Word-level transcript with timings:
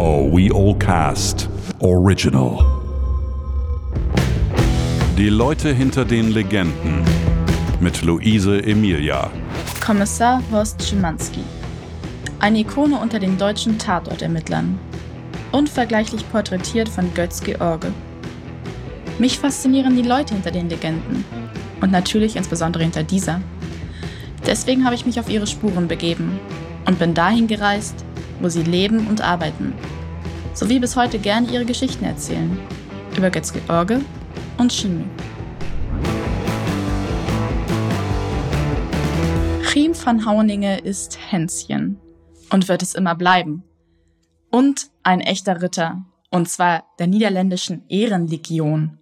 Oh 0.00 0.30
We 0.30 0.48
All 0.54 0.78
Cast 0.78 1.48
Original. 1.80 2.64
Die 5.16 5.28
Leute 5.28 5.74
hinter 5.74 6.04
den 6.04 6.30
Legenden 6.30 7.02
mit 7.80 8.02
Luise 8.02 8.62
Emilia. 8.62 9.28
Kommissar 9.84 10.40
Horst 10.52 10.80
Schimanski. 10.84 11.40
Eine 12.38 12.60
Ikone 12.60 12.96
unter 12.96 13.18
den 13.18 13.38
deutschen 13.38 13.76
Tatortermittlern. 13.76 14.78
Unvergleichlich 15.50 16.30
porträtiert 16.30 16.88
von 16.88 17.12
Götz 17.14 17.40
George. 17.40 17.88
Mich 19.18 19.36
faszinieren 19.40 19.96
die 19.96 20.08
Leute 20.08 20.34
hinter 20.34 20.52
den 20.52 20.68
Legenden. 20.68 21.24
Und 21.80 21.90
natürlich 21.90 22.36
insbesondere 22.36 22.84
hinter 22.84 23.02
dieser. 23.02 23.40
Deswegen 24.46 24.84
habe 24.84 24.94
ich 24.94 25.06
mich 25.06 25.18
auf 25.18 25.28
ihre 25.28 25.48
Spuren 25.48 25.88
begeben 25.88 26.38
und 26.86 27.00
bin 27.00 27.14
dahin 27.14 27.48
gereist, 27.48 28.04
wo 28.40 28.48
sie 28.48 28.62
leben 28.62 29.06
und 29.06 29.20
arbeiten. 29.20 29.72
Sowie 30.54 30.78
bis 30.78 30.96
heute 30.96 31.18
gerne 31.18 31.48
ihre 31.50 31.64
Geschichten 31.64 32.04
erzählen. 32.04 32.58
Über 33.16 33.30
Götz 33.30 33.52
George 33.52 34.00
und 34.58 34.72
Chemie. 34.72 35.04
Chiem 39.70 39.94
van 39.94 40.26
Hauninge 40.26 40.78
ist 40.78 41.18
Hänschen 41.30 42.00
und 42.50 42.68
wird 42.68 42.82
es 42.82 42.94
immer 42.94 43.14
bleiben. 43.14 43.62
Und 44.50 44.88
ein 45.02 45.20
echter 45.20 45.62
Ritter, 45.62 46.04
und 46.30 46.48
zwar 46.48 46.84
der 46.98 47.06
niederländischen 47.06 47.84
Ehrenlegion. 47.88 48.98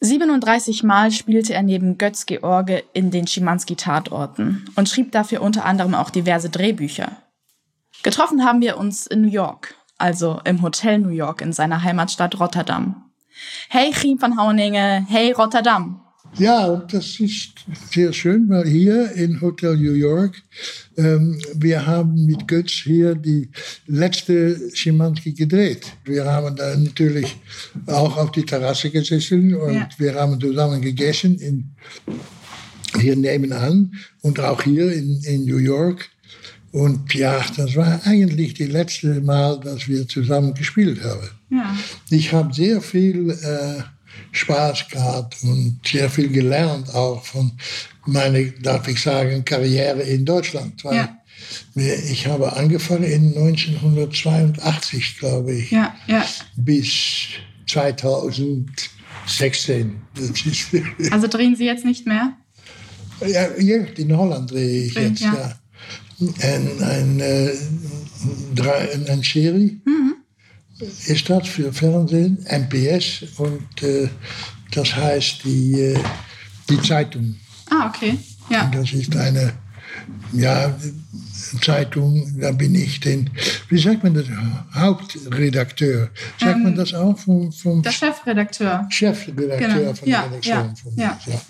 37 0.00 0.82
Mal 0.82 1.10
spielte 1.10 1.54
er 1.54 1.62
neben 1.62 1.96
Götz 1.98 2.26
George 2.26 2.84
in 2.92 3.10
den 3.10 3.26
Schimanski-Tatorten 3.26 4.66
und 4.76 4.88
schrieb 4.88 5.10
dafür 5.12 5.40
unter 5.40 5.64
anderem 5.64 5.94
auch 5.94 6.10
diverse 6.10 6.50
Drehbücher. 6.50 7.16
Getroffen 8.06 8.44
haben 8.44 8.60
wir 8.60 8.76
uns 8.76 9.08
in 9.08 9.22
New 9.22 9.32
York, 9.32 9.74
also 9.98 10.40
im 10.44 10.62
Hotel 10.62 11.00
New 11.00 11.08
York 11.08 11.40
in 11.40 11.52
seiner 11.52 11.82
Heimatstadt 11.82 12.38
Rotterdam. 12.38 13.10
Hey 13.68 13.90
Chiem 13.90 14.22
van 14.22 14.38
Hauninge, 14.38 15.04
hey 15.08 15.32
Rotterdam. 15.32 16.00
Ja, 16.38 16.76
das 16.88 17.18
ist 17.18 17.54
sehr 17.90 18.12
schön, 18.12 18.48
weil 18.48 18.68
hier 18.68 19.10
in 19.10 19.40
Hotel 19.40 19.76
New 19.76 19.94
York, 19.94 20.40
ähm, 20.96 21.36
wir 21.56 21.84
haben 21.84 22.26
mit 22.26 22.46
Götz 22.46 22.70
hier 22.84 23.16
die 23.16 23.50
letzte 23.88 24.56
Schimanski 24.72 25.32
gedreht. 25.32 25.92
Wir 26.04 26.26
haben 26.26 26.54
da 26.54 26.76
natürlich 26.76 27.36
auch 27.86 28.16
auf 28.18 28.30
die 28.30 28.44
Terrasse 28.44 28.88
gesessen 28.90 29.52
und 29.52 29.74
ja. 29.74 29.88
wir 29.98 30.14
haben 30.14 30.40
zusammen 30.40 30.80
gegessen 30.80 31.40
in, 31.40 31.74
hier 33.00 33.16
nebenan 33.16 33.92
und 34.22 34.38
auch 34.38 34.62
hier 34.62 34.92
in, 34.92 35.20
in 35.24 35.44
New 35.44 35.58
York. 35.58 36.08
Und 36.76 37.14
ja, 37.14 37.42
das 37.56 37.74
war 37.74 38.00
eigentlich 38.04 38.52
die 38.52 38.66
letzte 38.66 39.22
Mal, 39.22 39.58
dass 39.60 39.88
wir 39.88 40.06
zusammen 40.06 40.52
gespielt 40.52 41.02
haben. 41.02 41.30
Ja. 41.50 41.74
Ich 42.10 42.32
habe 42.32 42.52
sehr 42.52 42.80
viel... 42.80 43.30
Äh, 43.30 43.82
Spaß 44.32 44.88
gehabt 44.88 45.36
und 45.42 45.80
sehr 45.84 46.10
viel 46.10 46.28
gelernt 46.28 46.94
auch 46.94 47.24
von 47.24 47.52
meiner, 48.06 48.42
darf 48.62 48.88
ich 48.88 49.00
sagen, 49.00 49.44
Karriere 49.44 50.02
in 50.02 50.24
Deutschland. 50.24 50.82
Ja. 50.84 51.16
Ich 51.74 52.26
habe 52.26 52.54
angefangen 52.54 53.04
in 53.04 53.36
1982, 53.36 55.18
glaube 55.18 55.54
ich, 55.54 55.70
ja, 55.70 55.94
bis 56.56 57.26
2016. 57.66 60.00
also 61.10 61.26
drehen 61.28 61.56
Sie 61.56 61.64
jetzt 61.64 61.84
nicht 61.84 62.06
mehr? 62.06 62.32
Ja, 63.26 63.44
in 63.44 64.16
Holland 64.16 64.50
drehe 64.50 64.84
ich 64.84 64.94
jetzt, 64.94 65.20
ja. 65.20 65.58
Ein, 66.20 66.82
ein, 66.82 67.20
äh, 67.20 67.52
ein, 68.58 69.06
ein 69.08 69.22
Serie. 69.22 69.80
Mhm 69.84 70.06
ist 70.80 71.30
das 71.30 71.48
für 71.48 71.72
Fernsehen, 71.72 72.44
NPS 72.46 73.24
und 73.38 73.82
äh, 73.82 74.08
das 74.72 74.94
heißt 74.94 75.44
die, 75.44 75.72
äh, 75.80 75.98
die 76.68 76.80
Zeitung. 76.82 77.36
Ah, 77.70 77.88
okay. 77.88 78.18
Ja. 78.50 78.64
Und 78.64 78.74
das 78.74 78.92
ist 78.92 79.16
eine 79.16 79.54
ja, 80.32 80.76
Zeitung, 81.62 82.38
da 82.38 82.52
bin 82.52 82.74
ich 82.74 83.00
den, 83.00 83.30
wie 83.68 83.78
sagt 83.78 84.04
man 84.04 84.14
das, 84.14 84.26
Hauptredakteur. 84.74 86.10
Sagt 86.38 86.56
ähm, 86.56 86.62
man 86.64 86.74
das 86.74 86.92
auch? 86.92 87.16
Vom, 87.18 87.50
vom 87.50 87.82
der 87.82 87.92
Chefredakteur. 87.92 88.86
Chefredakteur 88.90 89.68
genau. 89.68 89.94
von 89.94 90.08
der 90.08 90.24
Redaktion. 90.24 90.76
Ja, 90.96 91.18
ja. 91.26 91.32
ja. 91.32 91.40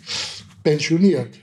Pensioniert. 0.63 1.35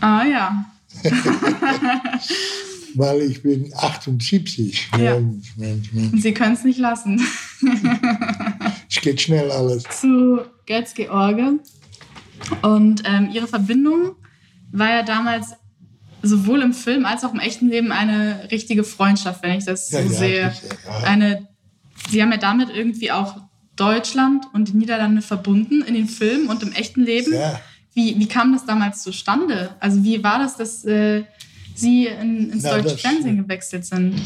Ah 0.00 0.24
ja. 0.24 0.66
weil 2.94 3.22
ich 3.22 3.42
bin 3.42 3.72
78. 3.74 4.90
Ja. 4.98 5.18
Mensch, 5.18 5.56
Mensch, 5.56 5.92
Mensch. 5.92 6.22
Sie 6.22 6.34
können 6.34 6.54
es 6.54 6.64
nicht 6.64 6.78
lassen. 6.78 7.20
es 8.88 9.00
geht 9.00 9.20
schnell 9.20 9.50
alles. 9.50 9.84
Zu 9.84 10.42
Götz 10.66 10.94
George. 10.94 11.58
Und 12.62 13.02
ähm, 13.04 13.30
ihre 13.32 13.46
Verbindung 13.46 14.16
war 14.72 14.90
ja 14.90 15.02
damals 15.02 15.54
sowohl 16.22 16.62
im 16.62 16.72
Film 16.72 17.04
als 17.04 17.24
auch 17.24 17.32
im 17.32 17.40
echten 17.40 17.68
Leben 17.68 17.92
eine 17.92 18.48
richtige 18.50 18.84
Freundschaft, 18.84 19.42
wenn 19.42 19.58
ich 19.58 19.64
das 19.64 19.88
so 19.88 19.98
ja, 19.98 20.08
sehe. 20.08 20.40
Ja. 20.86 20.98
Eine, 21.04 21.48
sie 22.10 22.22
haben 22.22 22.32
ja 22.32 22.38
damit 22.38 22.70
irgendwie 22.70 23.12
auch 23.12 23.36
Deutschland 23.76 24.46
und 24.52 24.68
die 24.68 24.76
Niederlande 24.76 25.22
verbunden 25.22 25.82
in 25.82 25.94
den 25.94 26.08
Filmen 26.08 26.48
und 26.48 26.62
im 26.62 26.72
echten 26.72 27.02
Leben. 27.02 27.32
Ja. 27.34 27.60
Wie, 27.94 28.18
wie 28.18 28.26
kam 28.26 28.52
das 28.52 28.66
damals 28.66 29.02
zustande? 29.02 29.76
Also 29.80 30.02
wie 30.02 30.22
war 30.22 30.40
das, 30.40 30.56
dass 30.56 30.84
äh, 30.84 31.24
Sie 31.74 32.06
in, 32.06 32.50
ins 32.50 32.62
Na, 32.62 32.78
deutsche 32.78 32.98
Fernsehen 32.98 33.36
gewechselt 33.36 33.84
sind? 33.84 34.20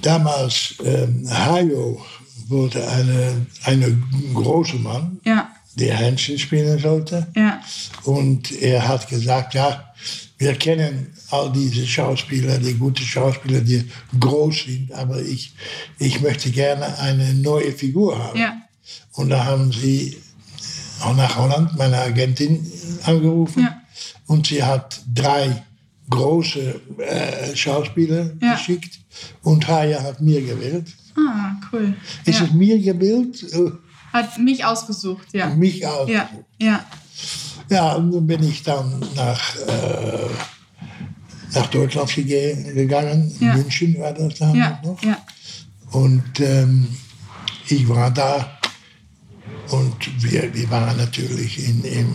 Damals, 0.00 0.74
ähm, 0.84 1.26
Hayo 1.30 2.04
wurde 2.48 2.86
eine, 2.88 3.46
eine 3.64 3.96
große 4.34 4.76
Mann, 4.76 5.20
ja. 5.24 5.50
der 5.74 5.96
Händchen 5.96 6.38
spielen 6.38 6.78
sollte. 6.78 7.26
Ja. 7.36 7.60
Und 8.04 8.52
er 8.60 8.86
hat 8.86 9.08
gesagt, 9.08 9.54
ja, 9.54 9.92
wir 10.38 10.54
kennen 10.54 11.14
all 11.30 11.52
diese 11.52 11.86
Schauspieler, 11.86 12.58
die 12.58 12.74
gute 12.74 13.02
Schauspieler, 13.02 13.60
die 13.60 13.88
groß 14.18 14.64
sind, 14.64 14.92
aber 14.92 15.22
ich, 15.22 15.54
ich 15.98 16.20
möchte 16.20 16.50
gerne 16.50 16.98
eine 16.98 17.32
neue 17.34 17.72
Figur 17.72 18.18
haben. 18.18 18.38
Ja. 18.38 18.56
Und 19.12 19.30
da 19.30 19.44
haben 19.44 19.70
sie 19.70 20.18
auch 21.02 21.16
nach 21.16 21.36
Holland 21.36 21.76
meine 21.76 21.98
Agentin 21.98 22.66
angerufen. 23.04 23.62
Ja. 23.62 23.80
Und 24.26 24.46
sie 24.46 24.62
hat 24.62 25.00
drei 25.12 25.62
große 26.08 26.80
äh, 26.98 27.56
Schauspieler 27.56 28.32
ja. 28.40 28.54
geschickt 28.54 29.00
und 29.42 29.66
Haya 29.68 30.02
hat 30.02 30.20
mir 30.20 30.40
gewählt. 30.42 30.88
Ah, 31.16 31.52
cool. 31.72 31.94
Ist 32.24 32.40
ja. 32.40 32.46
es 32.46 32.52
mir 32.52 32.78
gewählt? 32.78 33.44
Hat 34.12 34.38
mich 34.38 34.64
ausgesucht, 34.64 35.28
ja. 35.32 35.48
Mich 35.50 35.86
ausgesucht. 35.86 36.28
Ja, 36.58 36.84
ja. 37.68 37.92
und 37.94 38.12
dann 38.12 38.26
bin 38.26 38.42
ich 38.42 38.62
dann 38.62 39.00
nach, 39.14 39.56
äh, 39.56 40.28
nach 41.54 41.66
Deutschland 41.66 42.14
gegangen. 42.14 43.34
München 43.40 43.98
war 44.00 44.12
das 44.12 44.34
dann 44.38 44.54
ja. 44.54 44.80
noch. 44.84 45.02
Ja. 45.02 45.18
Und 45.92 46.40
ähm, 46.40 46.88
ich 47.68 47.88
war 47.88 48.10
da 48.10 48.58
und 49.72 50.22
wir, 50.22 50.54
wir 50.54 50.70
waren 50.70 50.96
natürlich 50.98 51.66
in, 51.66 51.82
in 51.84 52.06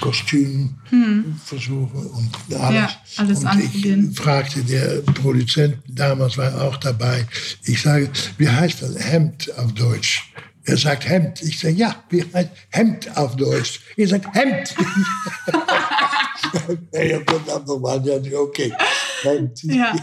Kostüm 0.00 0.76
hm. 0.88 1.38
versuchen 1.44 2.06
und 2.06 2.56
alles. 2.58 2.74
Ja, 2.74 2.90
alles 3.16 3.44
und 3.44 3.60
ich 3.60 4.18
fragte 4.18 4.62
der 4.62 5.02
Produzent, 5.12 5.76
damals 5.86 6.38
war 6.38 6.62
auch 6.62 6.76
dabei, 6.78 7.26
ich 7.64 7.82
sage, 7.82 8.10
wie 8.38 8.48
heißt 8.48 8.82
das 8.82 8.98
Hemd 8.98 9.52
auf 9.58 9.72
Deutsch? 9.74 10.32
Er 10.64 10.76
sagt 10.76 11.08
Hemd. 11.08 11.42
Ich 11.42 11.58
sage, 11.58 11.74
ja, 11.74 11.96
wie 12.10 12.22
heißt 12.22 12.50
Hemd 12.70 13.16
auf 13.16 13.36
Deutsch? 13.36 13.80
Er 13.96 14.08
sagt 14.08 14.34
Hemd. 14.34 14.74
nochmal, 17.66 18.00
ja, 18.32 18.38
okay. 18.38 18.72
Ja. 19.62 19.94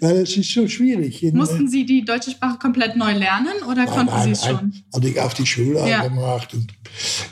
Weil 0.00 0.18
es 0.18 0.36
ist 0.36 0.52
so 0.52 0.68
schwierig. 0.68 1.22
Mussten 1.32 1.68
Sie 1.68 1.86
die 1.86 2.04
deutsche 2.04 2.30
Sprache 2.30 2.58
komplett 2.58 2.96
neu 2.96 3.12
lernen 3.12 3.54
oder 3.68 3.84
nein, 3.84 3.86
konnten 3.86 4.22
Sie 4.22 4.30
es 4.30 4.44
schon? 4.44 4.72
Hatte 4.94 5.08
ich 5.08 5.20
auf 5.20 5.34
die 5.34 5.46
Schule 5.46 5.88
ja. 5.88 6.06
gemacht. 6.06 6.52
Und, 6.54 6.72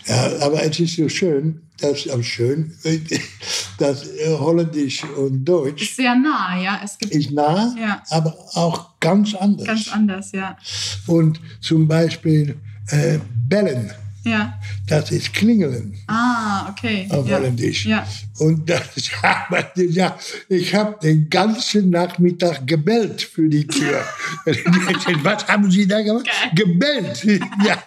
ja, 0.06 0.41
aber 0.41 0.62
es 0.62 0.79
ist 0.81 0.97
so 0.97 1.09
schön, 1.09 1.61
das 1.79 2.06
ist 2.06 2.25
schön, 2.25 2.73
dass 3.79 4.06
Holländisch 4.27 5.05
und 5.05 5.44
Deutsch. 5.44 5.83
Ist 5.83 5.97
sehr 5.97 6.15
nah, 6.15 6.61
ja. 6.61 6.81
Es 6.85 6.99
gibt, 6.99 7.12
ist 7.12 7.31
nah, 7.33 7.75
ja. 7.79 8.03
aber 8.11 8.37
auch 8.55 8.99
ganz 9.00 9.35
anders. 9.35 9.67
Ganz 9.67 9.93
anders, 9.93 10.33
ja. 10.33 10.56
Und 11.06 11.41
zum 11.61 11.89
Beispiel 11.89 12.56
äh, 12.89 13.19
bellen. 13.49 13.93
Ja. 14.25 14.55
Das 14.87 15.11
ist 15.11 15.33
Klingeln. 15.33 15.99
Ah, 16.07 16.71
okay. 16.71 17.09
Auf 17.11 17.27
ja. 17.29 17.37
Holländisch. 17.37 17.87
Ja. 17.87 18.07
Und 18.39 18.69
das, 18.69 18.83
ja, 19.77 20.19
ich 20.49 20.75
habe 20.75 20.99
den 21.03 21.29
ganzen 21.29 21.91
Nachmittag 21.91 22.67
gebellt 22.67 23.23
für 23.23 23.49
die 23.49 23.67
Tür. 23.67 24.05
Was 25.23 25.49
haben 25.49 25.71
Sie 25.71 25.87
da 25.87 26.03
gemacht? 26.03 26.27
Okay. 26.29 26.65
Gebellt. 26.65 27.25
Ja. 27.65 27.83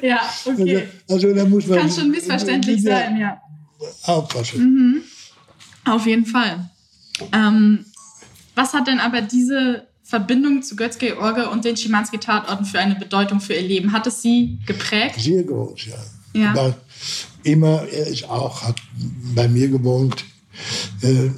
ja, 0.00 0.20
okay. 0.44 0.88
Also, 1.08 1.28
also 1.28 1.34
da 1.34 1.44
muss 1.44 1.66
man. 1.66 1.80
Kann 1.80 1.90
schon 1.90 2.10
missverständlich 2.10 2.82
sein, 2.82 3.18
ja. 3.18 3.40
Aufpassen. 4.04 4.60
Mhm. 4.60 5.02
Auf 5.84 6.06
jeden 6.06 6.24
Fall. 6.24 6.70
Ähm, 7.32 7.84
was 8.54 8.72
hat 8.72 8.86
denn 8.86 9.00
aber 9.00 9.20
diese 9.20 9.86
Verbindung 10.08 10.62
zu 10.62 10.74
Götz-George 10.74 11.50
und 11.50 11.66
den 11.66 11.76
Schimanski-Tatorten 11.76 12.64
für 12.64 12.78
eine 12.78 12.94
Bedeutung 12.94 13.40
für 13.40 13.52
ihr 13.52 13.60
Leben? 13.68 13.92
Hat 13.92 14.06
es 14.06 14.22
Sie 14.22 14.58
geprägt? 14.64 15.20
Sehr 15.20 15.42
groß, 15.42 15.84
ja. 15.84 16.40
Ja. 16.40 16.50
Aber 16.52 16.74
immer, 17.42 17.82
er 17.92 18.06
ist 18.06 18.24
auch, 18.24 18.62
hat 18.62 18.76
bei 19.34 19.46
mir 19.48 19.68
gewohnt, 19.68 20.24
äh, 21.02 21.28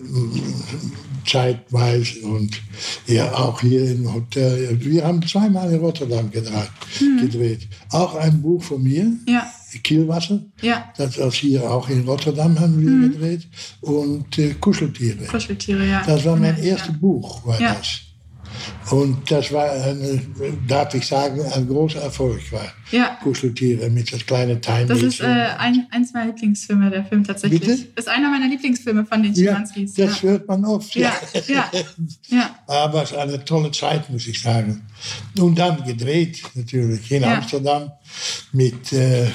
zeitweise 1.26 2.20
und 2.20 2.60
ja 3.08 3.32
auch 3.34 3.60
hier 3.60 3.90
im 3.90 4.14
Hotel. 4.14 4.78
Wir 4.80 5.04
haben 5.04 5.20
zweimal 5.26 5.72
in 5.72 5.80
Rotterdam 5.80 6.30
gedreht. 6.30 6.70
gedreht. 7.20 7.68
Auch 7.90 8.14
ein 8.14 8.40
Buch 8.40 8.62
von 8.62 8.82
mir, 8.84 9.12
Ja. 9.26 9.50
Kielwasser. 9.82 10.40
Ja. 10.62 10.92
Das 10.96 11.16
ist 11.16 11.34
hier 11.34 11.68
auch 11.68 11.88
in 11.88 12.06
Rotterdam 12.06 12.58
haben 12.58 12.80
wir 12.80 13.08
gedreht. 13.08 13.48
Und 13.80 14.38
äh, 14.38 14.54
Kuscheltiere. 14.60 15.24
Kuscheltiere, 15.26 15.86
ja. 15.88 16.02
Das 16.06 16.24
war 16.24 16.36
mein 16.36 16.56
ja. 16.58 16.62
erstes 16.70 16.96
Buch, 16.98 17.44
war 17.44 17.60
Ja. 17.60 17.74
das. 17.74 18.09
Und 18.90 19.30
das 19.30 19.52
war, 19.52 19.70
eine, 19.70 20.20
darf 20.66 20.94
ich 20.94 21.06
sagen, 21.06 21.40
ein 21.52 21.66
großer 21.68 22.00
Erfolg 22.00 22.40
war. 22.52 22.72
Ja. 22.90 23.18
Kuscheltiere 23.22 23.88
mit 23.90 24.12
das 24.12 24.26
kleine 24.26 24.60
Time 24.60 24.86
Das 24.86 25.02
ist 25.02 25.20
äh, 25.20 25.24
ein, 25.24 25.86
eins 25.90 26.12
meiner 26.12 26.26
Lieblingsfilme, 26.32 26.90
der 26.90 27.04
Film 27.04 27.22
tatsächlich. 27.24 27.60
Bitte? 27.60 27.86
Ist 27.94 28.08
einer 28.08 28.30
meiner 28.30 28.48
Lieblingsfilme 28.48 29.04
von 29.06 29.22
den 29.22 29.32
ja, 29.34 29.52
Schimanskis. 29.52 29.94
das 29.94 30.22
Ja. 30.22 30.28
hört 30.28 30.48
man 30.48 30.64
oft. 30.64 30.94
Ja, 30.96 31.12
ja, 31.46 31.70
ja. 32.28 32.56
Aber 32.66 33.02
es 33.04 33.12
war 33.12 33.22
eine 33.22 33.44
tolle 33.44 33.70
Zeit, 33.70 34.10
muss 34.10 34.26
ich 34.26 34.40
sagen. 34.42 34.82
Und 35.38 35.58
dann 35.58 35.84
gedreht, 35.84 36.42
natürlich, 36.54 37.10
in 37.12 37.22
Ja. 37.22 37.36
Amsterdam 37.36 37.90
mit, 38.52 38.92
äh, 38.92 39.28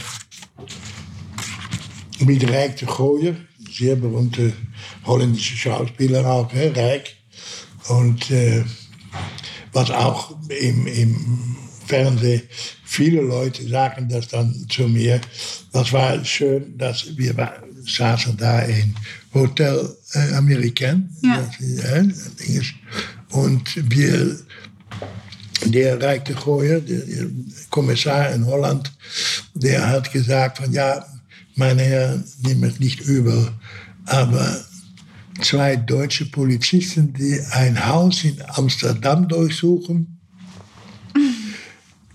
mit 2.19 2.43
Rijk 2.49 2.77
de 2.77 2.87
Gooier, 2.87 3.35
sehr 3.71 3.95
berühmte 3.95 4.53
holländische 5.05 5.55
Schauspieler 5.57 6.25
auch, 6.25 6.51
hè, 6.53 6.69
Rijk. 6.69 7.15
Und 7.89 8.31
äh, 8.31 8.63
was 9.75 9.91
auch 9.91 10.35
im, 10.47 10.87
im 10.87 11.55
Fernsehen, 11.85 12.43
viele 12.85 13.21
Leute 13.21 13.67
sagen 13.67 14.07
das 14.09 14.29
dann 14.29 14.65
zu 14.69 14.87
mir. 14.87 15.19
Das 15.73 15.91
war 15.91 16.23
schön, 16.23 16.77
dass 16.77 17.15
wir 17.17 17.35
saßen 17.85 18.37
da 18.37 18.61
in 18.61 18.95
Hotel 19.33 19.95
äh, 20.13 20.33
American. 20.33 21.09
Ja. 21.21 21.47
Ist, 21.59 21.83
äh, 21.83 22.57
ist. 22.57 22.73
Und 23.31 23.91
wir, 23.91 24.39
der 25.65 26.01
Rijk 26.01 26.25
de 26.25 26.35
Gooier, 26.35 26.79
der, 26.79 27.03
Kommissar 27.69 28.31
in 28.31 28.45
Holland, 28.45 28.91
der 29.53 29.87
hat 29.89 30.11
gesagt 30.11 30.57
von 30.59 30.71
ja, 30.71 31.05
meine 31.55 31.81
Herren, 31.81 32.23
nehmen 32.43 32.63
es 32.63 32.79
nicht 32.79 33.01
übel, 33.01 33.51
aber 34.05 34.65
zwei 35.41 35.75
deutsche 35.75 36.25
Polizisten, 36.25 37.13
die 37.13 37.39
ein 37.51 37.85
Haus 37.87 38.23
in 38.23 38.37
Amsterdam 38.55 39.27
durchsuchen. 39.27 40.19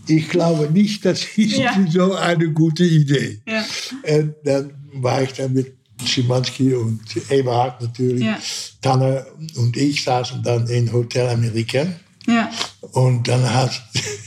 Ich 0.06 0.28
glaube 0.28 0.70
nicht, 0.72 1.04
das 1.04 1.24
ist 1.36 1.56
Ja. 1.56 1.86
so 1.90 2.14
eine 2.14 2.50
gute 2.50 2.84
Idee. 2.84 3.40
Ja. 3.46 3.64
Und 4.16 4.34
dann 4.44 4.72
war 4.94 5.22
ich 5.22 5.32
dann 5.34 5.52
mit 5.52 5.74
Schimanski 6.04 6.74
und 6.74 7.00
Eberhard 7.30 7.80
natürlich. 7.82 8.24
Ja. 8.24 8.38
Tanner 8.80 9.26
und 9.56 9.76
ich 9.76 10.02
saßen 10.02 10.42
dann 10.42 10.66
in 10.66 10.92
Hotel 10.92 11.28
American. 11.28 11.94
ja. 12.26 12.50
Und 12.92 13.28
dann 13.28 13.42
hat 13.54 13.80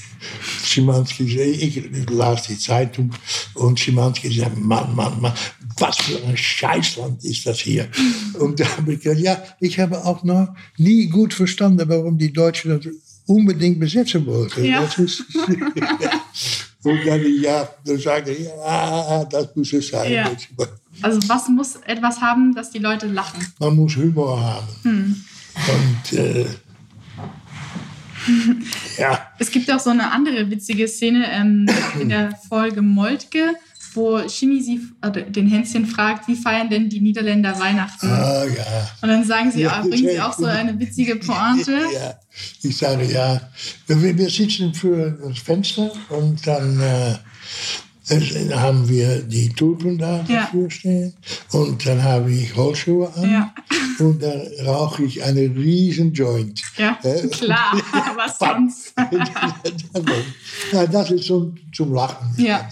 Schimanski 0.63 1.23
ich 1.23 1.83
las 2.09 2.43
die 2.43 2.57
Zeitung 2.57 3.11
und 3.55 3.79
Schimanski 3.79 4.31
sagt, 4.33 4.57
Mann, 4.57 4.95
Mann, 4.95 5.19
Mann, 5.19 5.33
was 5.77 5.97
für 5.97 6.23
ein 6.23 6.37
Scheißland 6.37 7.23
ist 7.23 7.45
das 7.45 7.59
hier. 7.59 7.87
Und 8.39 8.59
da 8.59 8.77
habe 8.77 8.93
ich 8.93 9.01
gesagt, 9.01 9.21
ja, 9.21 9.43
ich 9.59 9.79
habe 9.79 10.03
auch 10.03 10.23
noch 10.23 10.55
nie 10.77 11.07
gut 11.07 11.33
verstanden, 11.33 11.87
warum 11.87 12.17
die 12.17 12.31
Deutschen 12.31 12.79
das 12.79 12.93
unbedingt 13.25 13.79
besetzen 13.79 14.25
wollten. 14.25 14.65
Ja. 14.65 14.81
Und 16.85 16.99
dann, 17.05 17.21
ja, 17.41 17.69
dann 17.85 17.97
sagte 17.97 18.31
ich, 18.31 18.45
ja, 18.45 19.23
das 19.23 19.55
muss 19.55 19.71
es 19.71 19.87
sein. 19.87 20.11
Ja. 20.11 20.29
Also 21.01 21.21
was 21.29 21.47
muss 21.47 21.77
etwas 21.85 22.19
haben, 22.19 22.53
dass 22.53 22.71
die 22.71 22.79
Leute 22.79 23.07
lachen? 23.07 23.47
Man 23.59 23.75
muss 23.77 23.95
Humor 23.95 24.41
haben. 24.41 24.67
Und 25.55 26.19
äh, 26.19 26.45
ja, 28.97 29.27
Es 29.39 29.51
gibt 29.51 29.71
auch 29.71 29.79
so 29.79 29.89
eine 29.89 30.11
andere 30.11 30.49
witzige 30.49 30.87
Szene 30.87 31.25
ähm, 31.31 31.69
in 31.99 32.09
der 32.09 32.35
Folge 32.49 32.81
Moltke, 32.81 33.53
wo 33.95 34.19
Chini 34.27 34.61
sie, 34.61 34.81
äh, 35.01 35.11
den 35.31 35.47
Hänschen 35.47 35.85
fragt, 35.85 36.27
wie 36.27 36.35
feiern 36.35 36.69
denn 36.69 36.89
die 36.89 36.99
Niederländer 37.01 37.57
Weihnachten? 37.59 38.07
ah, 38.09 38.43
ja. 38.45 38.89
Und 39.01 39.09
dann 39.09 39.23
sagen 39.23 39.51
sie, 39.51 39.61
Ja, 39.61 39.77
ah, 39.77 39.81
bringen 39.81 40.09
sie 40.09 40.19
auch 40.21 40.33
so 40.33 40.45
eine 40.45 40.77
witzige 40.79 41.15
Pointe. 41.27 41.71
Ja, 41.93 42.15
ich 42.61 42.75
sage 42.77 43.05
ja. 43.11 43.41
Wir, 43.87 44.17
wir 44.17 44.29
sitzen 44.29 44.73
für 44.73 45.11
das 45.27 45.39
Fenster 45.39 45.91
und 46.09 46.45
dann 46.47 46.79
äh, 46.79 47.15
es- 48.09 48.33
haben 48.55 48.87
wir 48.89 49.19
die 49.23 49.49
Tulpen 49.49 49.97
da 49.97 50.23
Ja. 50.27 50.41
dafür 50.41 50.69
stehen 50.69 51.13
und 51.51 51.85
dann 51.85 52.03
habe 52.03 52.31
ich 52.33 52.55
Holzschuhe 52.55 53.11
an 53.15 53.31
Ja. 53.31 53.53
Und 53.99 54.21
dann 54.21 54.41
rauche 54.65 55.03
ich 55.03 55.23
einen 55.23 55.55
riesen 55.57 56.13
Joint. 56.13 56.61
Ja, 56.77 56.97
Äh, 57.03 57.27
klar, 57.27 57.73
was 58.15 58.37
sonst? 58.39 58.93
ja, 60.71 60.87
das 60.87 61.11
ist 61.11 61.25
zum, 61.25 61.55
zum 61.73 61.93
Lachen. 61.93 62.33
Ja. 62.37 62.67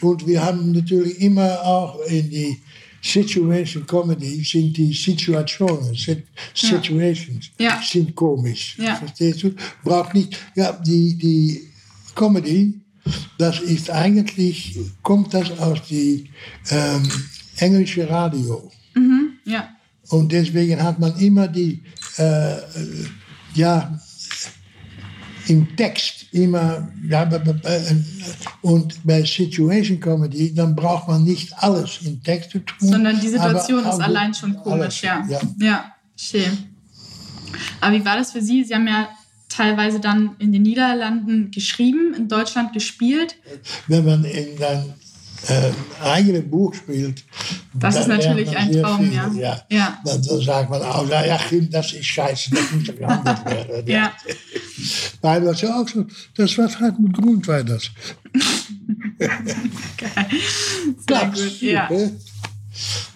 Und 0.00 0.26
wir 0.26 0.44
haben 0.44 0.72
natürlich 0.72 1.20
immer 1.20 1.60
auch 1.62 2.00
in 2.06 2.30
die 2.30 2.58
Situation 3.02 3.86
Comedy 3.86 4.42
sind 4.42 4.76
die 4.76 4.92
Situationen, 4.92 5.94
Sit- 5.94 6.26
Situations 6.54 7.50
Ja. 7.58 7.80
sind 7.80 8.14
komisch. 8.16 8.76
Ja. 8.78 8.96
Verstehst 8.96 9.42
du? 9.44 9.54
Braucht 9.84 10.14
nicht, 10.14 10.36
ja, 10.56 10.72
die, 10.72 11.14
die 11.16 11.68
Comedy, 12.16 12.74
das 13.38 13.60
ist 13.60 13.90
eigentlich, 13.90 14.76
kommt 15.02 15.32
das 15.32 15.56
aus 15.58 15.78
die 15.88 16.28
ähm, 16.70 17.08
englische 17.58 18.08
Radio. 18.10 18.72
Ja, 19.46 19.68
Und 20.08 20.30
deswegen 20.32 20.82
hat 20.82 20.98
man 20.98 21.16
immer 21.18 21.48
die, 21.48 21.82
äh, 22.18 22.52
äh, 22.54 22.60
ja, 23.54 23.98
im 25.48 25.76
Text 25.76 26.26
immer, 26.32 26.88
ja, 27.08 27.22
äh, 27.22 27.94
und 28.62 29.04
bei 29.04 29.24
Situation 29.24 30.00
Comedy, 30.00 30.52
dann 30.52 30.74
braucht 30.74 31.08
man 31.08 31.24
nicht 31.24 31.52
alles 31.58 32.00
im 32.04 32.22
Text 32.22 32.50
zu 32.50 32.58
tun. 32.58 32.88
sondern 32.88 33.20
die 33.20 33.28
Situation 33.28 33.80
ist 33.80 34.00
allein 34.00 34.34
schon 34.34 34.56
komisch, 34.56 35.02
ja. 35.02 35.24
ja. 35.28 35.40
Ja, 35.60 35.92
schön. 36.16 36.76
Aber 37.80 37.94
wie 37.94 38.04
war 38.04 38.16
das 38.16 38.32
für 38.32 38.42
Sie? 38.42 38.64
Sie 38.64 38.74
haben 38.74 38.88
ja 38.88 39.08
teilweise 39.48 40.00
dann 40.00 40.36
in 40.38 40.52
den 40.52 40.62
Niederlanden 40.62 41.50
geschrieben, 41.50 42.14
in 42.14 42.28
Deutschland 42.28 42.72
gespielt. 42.72 43.36
Wenn 43.86 44.04
man 44.04 44.24
in 44.24 44.62
ein 44.62 44.94
äh, 45.48 46.40
Buch 46.42 46.74
spielt, 46.74 47.24
Das 47.74 47.96
ist 47.96 48.08
natürlich 48.08 48.56
ein 48.56 48.72
Traum, 48.72 49.04
viel, 49.04 49.14
ja. 49.14 49.30
ja. 49.34 49.62
Ja. 49.70 49.98
Dann, 50.04 50.22
dann 50.22 50.40
sagt 50.40 50.70
man 50.70 50.82
auch, 50.82 51.08
ja, 51.08 51.24
ja, 51.24 51.38
Kind, 51.38 51.72
das 51.72 51.92
ist 51.92 52.06
scheiße, 52.06 52.50
das 52.50 52.70
muss 52.72 52.84
gehandelt 52.84 53.44
werden. 53.44 53.86
Ja. 53.86 54.12
Nein, 55.22 55.44
das 55.44 55.60
ja 55.60 55.80
auch 55.80 55.88
so, 55.88 56.04
das 56.36 56.56
war 56.58 56.68
halt 56.80 56.98
mit 56.98 57.12
Grund, 57.14 57.46
war 57.48 57.62
das. 57.64 57.90
Geil. 59.18 59.32
Sehr 61.08 61.26
gut, 61.30 61.60
ja. 61.60 61.90
Ne? 61.90 62.12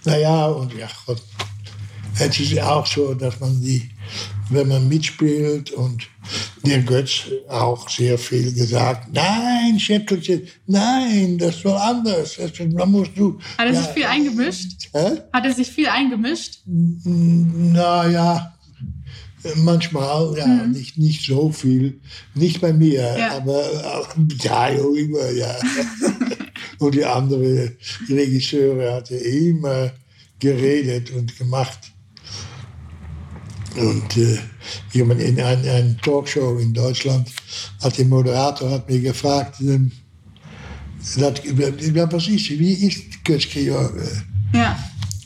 Naja, 0.04 0.46
und 0.46 0.74
ja, 0.74 0.88
Gott. 1.06 1.22
Es 2.18 2.38
ist 2.38 2.52
ja 2.52 2.68
auch 2.70 2.86
so, 2.86 3.14
dass 3.14 3.40
man 3.40 3.60
die, 3.60 3.88
wenn 4.50 4.68
man 4.68 4.88
mitspielt 4.88 5.70
und 5.70 6.06
der 6.64 6.80
Götz 6.82 7.26
auch 7.48 7.88
sehr 7.88 8.18
viel 8.18 8.52
gesagt, 8.52 9.08
nein, 9.12 9.78
Schäppelchen, 9.78 10.42
nein, 10.66 11.38
das 11.38 11.60
soll 11.60 11.76
anders, 11.76 12.36
das, 12.36 12.52
da 12.58 12.86
musst 12.86 13.12
du. 13.16 13.38
Hat 13.58 13.66
er 13.66 13.72
ja, 13.72 13.82
sich 13.82 13.90
viel 13.92 14.04
eingemischt? 14.04 14.88
Hä? 14.92 15.18
Hat 15.32 15.44
er 15.44 15.52
sich 15.52 15.68
viel 15.70 15.88
eingemischt? 15.88 16.60
Naja, 16.66 18.54
manchmal, 19.56 20.36
ja, 20.36 20.66
nicht, 20.66 20.98
nicht 20.98 21.24
so 21.24 21.50
viel. 21.50 22.00
Nicht 22.34 22.60
bei 22.60 22.72
mir, 22.72 23.16
Ja. 23.18 23.36
aber 23.36 23.62
äh, 23.64 24.34
ja, 24.42 24.68
immer, 24.68 25.30
ja. 25.30 25.56
und 26.78 26.94
die 26.94 27.04
andere 27.04 27.76
Regisseure 28.08 28.94
hatte 28.94 29.16
immer 29.16 29.92
geredet 30.38 31.10
und 31.10 31.36
gemacht. 31.38 31.78
Und 33.76 34.16
äh, 34.16 34.38
in 34.92 35.40
einer 35.40 35.72
ein 35.72 35.98
Talkshow 36.02 36.58
in 36.58 36.72
Deutschland 36.74 37.28
hat 37.82 37.96
der 37.98 38.04
Moderator 38.06 38.70
hat 38.70 38.88
mir 38.88 39.00
gefragt, 39.00 39.56
ähm, 39.60 39.92
dat, 41.16 41.42
ja, 41.44 42.12
was 42.12 42.28
ist, 42.28 42.50
wie 42.50 42.72
ist 42.72 43.24
Götz-George? 43.24 44.22
Ja, 44.52 44.76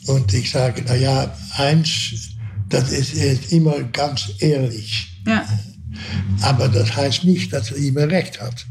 Und 0.07 0.33
ich 0.33 0.51
sage, 0.51 0.83
na 0.87 0.95
ja, 0.95 1.35
eins, 1.57 2.29
das 2.69 2.91
ist, 2.91 3.13
ist 3.13 3.51
immer 3.51 3.81
ganz 3.83 4.29
ehrlich. 4.39 5.21
ja. 5.27 5.45
Aber 6.41 6.67
das 6.67 6.93
heißt 6.93 7.23
nicht, 7.23 7.53
dass 7.53 7.71
er 7.71 7.77
immer 7.77 8.09
recht 8.09 8.41
hat. 8.41 8.65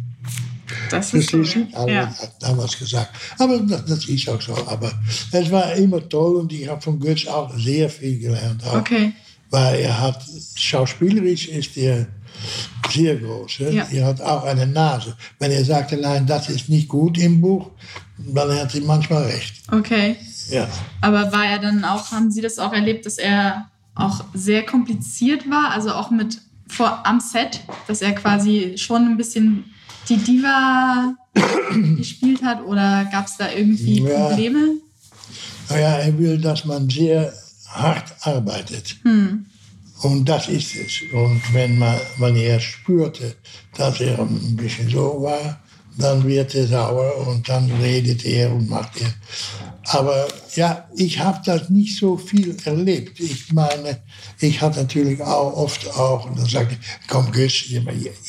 Das 0.90 1.14
ist 1.14 1.31
so. 1.31 1.43
Ja. 1.88 2.14
damals 2.40 2.78
gesagt. 2.78 3.11
Aber 3.38 3.59
das, 3.61 3.87
das 3.87 4.04
ist 4.07 4.28
auch 4.28 4.40
so. 4.40 4.54
Aber 4.66 4.93
es 5.33 5.50
war 5.50 5.73
immer 5.75 6.07
toll 6.09 6.37
und 6.37 6.52
ich 6.52 6.69
habe 6.69 6.83
von 6.83 7.00
Götz 7.00 7.26
auch 7.26 7.57
sehr 7.59 7.88
viel 7.88 8.19
gelernt. 8.19 8.62
Auch, 8.64 8.75
Okay. 8.76 9.12
Weil 9.51 9.81
er 9.81 10.01
hat, 10.01 10.23
schauspielerisch 10.55 11.49
ist 11.49 11.77
er 11.77 12.07
sehr 12.91 13.17
groß. 13.17 13.59
Ja. 13.59 13.87
Er 13.91 14.07
hat 14.07 14.21
auch 14.21 14.45
eine 14.45 14.67
Nase. 14.67 15.17
Wenn 15.39 15.51
er 15.51 15.65
sagt, 15.65 15.93
nein, 15.93 16.27
das 16.27 16.49
ist 16.49 16.69
nicht 16.69 16.89
gut 16.89 17.19
im 17.19 17.41
Buch, 17.41 17.71
dann 18.19 18.53
hat 18.59 18.75
er 18.75 18.81
manchmal 18.83 19.25
recht. 19.25 19.63
Okay. 19.71 20.17
Ja. 20.51 20.69
Aber 21.01 21.33
war 21.33 21.47
er 21.47 21.59
dann 21.59 21.85
auch, 21.85 22.11
haben 22.13 22.31
Sie 22.31 22.41
das 22.41 22.59
auch 22.59 22.73
erlebt, 22.73 23.07
dass 23.07 23.19
er 23.19 23.71
auch 23.95 24.25
sehr 24.35 24.65
kompliziert 24.65 25.49
war? 25.51 25.71
Also 25.71 25.93
auch 25.93 26.11
mit 26.11 26.39
vor 26.67 27.07
am 27.07 27.21
Set, 27.21 27.61
dass 27.87 28.03
er 28.03 28.13
quasi 28.13 28.75
schon 28.77 29.07
ein 29.07 29.17
bisschen 29.17 29.65
die 30.09 30.17
Diva 30.17 31.15
gespielt 31.97 32.43
hat 32.43 32.65
oder 32.65 33.07
gab 33.11 33.27
es 33.27 33.37
da 33.37 33.51
irgendwie 33.51 34.03
Ja. 34.03 34.29
Probleme? 34.29 34.75
Naja, 35.69 35.97
er 35.97 36.19
will, 36.19 36.39
dass 36.39 36.65
man 36.65 36.91
sehr 36.91 37.33
hart 37.75 38.14
arbeitet. 38.23 38.97
Und 40.02 40.25
das 40.28 40.49
ist 40.49 40.75
es. 40.75 40.93
Und 41.12 41.40
wenn, 41.52 41.78
man, 41.78 41.99
wenn 42.19 42.37
er 42.37 42.61
spürte, 42.61 43.37
dass 43.76 44.00
er 44.00 44.19
ein 44.19 44.57
bisschen 44.57 44.88
so 44.90 45.23
war, 45.23 45.61
dann 45.97 46.26
wird 46.26 46.54
er 46.57 46.66
sauer 46.66 47.26
und 47.28 47.49
dann 47.49 47.71
redet 47.81 48.25
er 48.25 48.52
und 48.52 48.69
macht 48.69 49.00
er. 49.00 49.14
Aber 49.87 50.26
ja, 50.57 50.88
ich 50.97 51.19
habe 51.21 51.40
das 51.45 51.71
nicht 51.71 51.97
so 51.99 52.16
viel 52.16 52.57
erlebt. 52.64 53.21
Ich 53.21 53.52
meine, 53.52 54.00
ich 54.40 54.61
hatte 54.61 54.81
natürlich 54.81 55.21
auch 55.23 55.52
oft 55.57 55.87
auch, 55.95 56.26
und 56.28 56.38
dann 56.38 56.49
sagte 56.49 56.76
ich, 56.81 56.87
komm 57.09 57.31
Gus, 57.31 57.64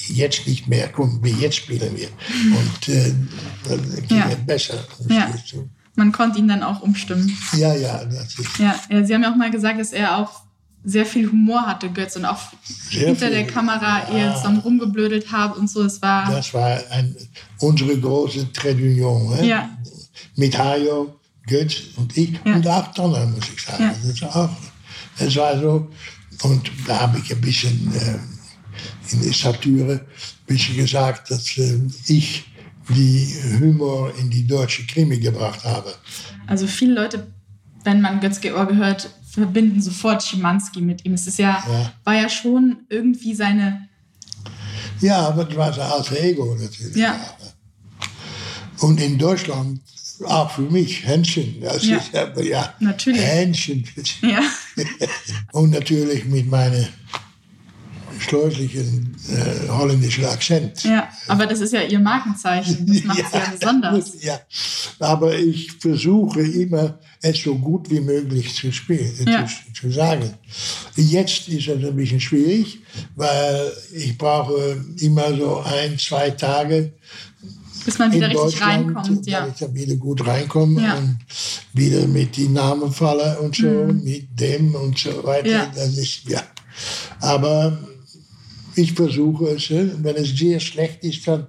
jetzt 0.10 0.46
nicht 0.48 0.68
mehr, 0.68 0.90
komm, 0.90 1.22
jetzt 1.24 1.56
spielen 1.56 1.96
wir. 1.98 2.10
Und 2.58 2.90
äh, 2.90 3.14
dann 3.68 4.08
ging 4.08 4.18
Ja. 4.18 4.30
es 4.30 4.46
besser. 4.46 4.86
Ja. 5.10 5.34
Man 5.96 6.12
konnte 6.12 6.40
ihn 6.40 6.48
dann 6.48 6.62
auch 6.64 6.82
umstimmen. 6.82 7.32
Ja, 7.54 7.74
ja, 7.74 8.04
das 8.06 8.38
ist 8.40 8.58
Ja, 8.60 8.76
ja, 8.90 9.04
Sie 9.06 9.14
haben 9.14 9.24
ja 9.24 9.32
auch 9.32 9.36
mal 9.38 9.52
gesagt, 9.52 9.80
dass 9.80 9.92
er 9.94 10.18
auch 10.18 10.42
sehr 10.84 11.06
viel 11.06 11.32
Humor 11.32 11.66
hatte, 11.66 11.90
Götz, 11.90 12.16
und 12.16 12.26
auch 12.26 12.40
Sehr 12.92 13.08
hinter 13.08 13.28
viel. 13.28 13.36
der 13.36 13.48
Kamera 13.48 14.08
ihr 14.12 14.20
Ja. 14.26 14.36
zusammen 14.36 14.60
rumgeblödelt 14.60 15.32
habt 15.32 15.58
und 15.58 15.70
so. 15.70 15.84
Es 15.84 16.02
war 16.02 16.30
Das 16.30 16.54
war 16.54 16.80
ein, 16.92 17.16
unsere 17.60 17.98
große 18.00 18.52
Trade 18.54 18.76
Union. 18.76 19.34
Hè? 19.36 19.46
Ja. 19.48 19.70
Mit 20.36 20.56
Hajo, 20.58 21.16
Götz 21.48 21.76
und 21.96 22.16
ich 22.18 22.34
Ja. 22.46 22.56
und 22.56 22.68
auch 22.68 22.88
Donner, 22.94 23.26
muss 23.26 23.46
ich 23.56 23.62
sagen. 23.64 23.84
Ja. 23.84 23.90
Das 23.90 24.04
ist 24.06 24.24
auch, 24.24 24.50
es 25.18 25.36
war 25.38 25.60
so. 25.60 25.88
Und 26.44 26.70
da 26.86 27.00
habe 27.02 27.20
ich 27.20 27.32
ein 27.34 27.42
bisschen 27.42 27.92
äh, 27.96 28.20
in 29.14 29.22
der 29.24 29.34
Satire 29.34 29.94
ein 29.94 30.02
bisschen 30.46 30.76
gesagt, 30.76 31.32
dass 31.32 31.58
äh, 31.58 31.80
ich 32.08 32.44
die 32.90 33.34
Humor 33.60 34.14
in 34.20 34.30
die 34.30 34.46
deutsche 34.46 34.86
Krimi 34.86 35.18
gebracht 35.20 35.64
habe. 35.64 35.94
Also 36.48 36.68
viele 36.68 36.94
Leute, 36.94 37.28
wenn 37.84 38.02
man 38.02 38.20
Götz 38.20 38.40
Georg 38.42 38.74
hört, 38.74 39.10
verbinden 39.30 39.82
sofort 39.82 40.24
Schimanski 40.24 40.82
mit 40.82 41.04
ihm. 41.06 41.14
Es 41.14 41.28
ist 41.28 41.40
ja, 41.40 41.64
Ja. 41.70 41.94
war 42.04 42.14
ja 42.16 42.30
schon 42.30 42.78
irgendwie 42.90 43.34
seine, 43.34 43.88
Ja, 45.02 45.28
aber 45.28 45.44
das 45.46 45.58
war 45.58 45.74
sein 45.74 45.90
alter 45.92 46.20
Ego 46.22 46.56
natürlich. 46.56 46.96
Ja. 46.96 47.20
Und 48.80 49.00
in 49.02 49.18
Deutschland 49.18 49.82
auch 50.24 50.52
für 50.52 50.62
mich 50.62 51.06
Händchen. 51.06 51.60
Das 51.62 51.86
Ja. 51.86 51.98
ist 51.98 52.16
aber 52.16 52.44
ja 52.44 52.74
Natürlich. 52.80 53.22
Händchen. 53.22 53.84
ja, 54.22 54.40
Und 55.52 55.72
natürlich 55.72 56.24
mit 56.26 56.50
meinem 56.50 56.86
schleuslichen 58.20 59.16
äh, 59.30 59.70
holländischen 59.70 60.26
Akzent. 60.26 60.84
ja, 60.84 61.08
aber 61.28 61.46
das 61.46 61.60
ist 61.62 61.74
ja 61.74 61.82
ihr 61.82 62.00
Markenzeichen. 62.00 62.86
Das 62.88 63.04
macht 63.04 63.18
sie 63.32 63.38
ja 63.38 63.54
besonders. 63.60 64.12
gut, 64.12 64.24
ja. 64.24 64.40
Aber 65.00 65.36
ich 65.38 65.72
versuche 65.74 66.42
immer, 66.42 67.00
es 67.22 67.40
so 67.42 67.56
gut 67.56 67.90
wie 67.90 68.00
möglich 68.00 68.54
zu 68.56 68.72
spielen, 68.72 69.14
äh, 69.28 69.32
Ja. 69.32 69.46
zu, 69.46 69.74
zu 69.82 69.92
sagen. 69.92 70.34
Jetzt 70.96 71.48
ist 71.50 71.68
es 71.68 71.84
ein 71.84 71.96
bisschen 71.96 72.20
schwierig, 72.20 72.80
weil 73.16 73.72
ich 73.94 74.18
brauche 74.18 74.84
immer 75.00 75.36
so 75.36 75.62
ein, 75.62 75.98
zwei 76.00 76.30
Tage 76.32 76.94
Bis 77.84 78.00
man 78.00 78.12
wieder 78.12 78.30
richtig 78.30 78.62
reinkommt, 78.62 79.28
ja. 79.28 79.48
ich 79.48 79.60
dann 79.60 79.74
wieder 79.76 79.96
gut 79.96 80.26
reinkomme 80.26 80.82
Ja. 80.82 80.96
und 80.96 81.18
wieder 81.74 82.08
mit 82.08 82.36
die 82.38 82.48
Namen 82.50 82.92
falle 82.92 83.38
und 83.40 83.56
so, 83.56 83.68
mit 83.68 84.40
dem 84.40 84.74
und 84.76 84.98
so 84.98 85.24
weiter. 85.24 85.48
Mhm. 85.48 85.54
Ja. 85.54 85.72
Das 85.76 85.98
ist, 85.98 86.28
ja. 86.30 86.42
Aber 87.22 87.78
ich 88.76 88.94
versuche 88.94 89.48
es, 89.50 89.70
äh, 89.70 89.90
wenn 89.98 90.16
es 90.16 90.30
sehr 90.30 90.60
schlecht 90.60 91.04
ist, 91.04 91.28
dann 91.28 91.48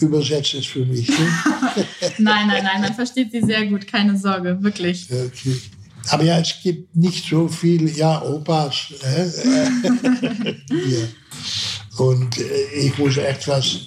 übersetze 0.00 0.58
es 0.58 0.66
für 0.66 0.84
mich. 0.84 1.08
äh. 1.08 1.12
Nein, 2.18 2.46
nein, 2.46 2.64
nein, 2.64 2.80
man 2.80 2.94
versteht 2.94 3.32
sie 3.32 3.42
sehr 3.42 3.66
gut, 3.66 3.86
keine 3.86 4.16
Sorge, 4.16 4.56
wirklich. 4.62 5.08
Okay. 5.10 5.56
Aber 6.10 6.24
ja, 6.24 6.38
es 6.38 6.54
gibt 6.62 6.94
nicht 6.96 7.28
so 7.28 7.48
viele, 7.48 7.90
ja, 7.90 8.22
Opas. 8.22 8.92
Äh, 9.02 9.26
ja. 10.70 11.08
Und 11.98 12.38
äh, 12.38 12.64
ich 12.80 12.96
muss 12.98 13.16
etwas 13.16 13.78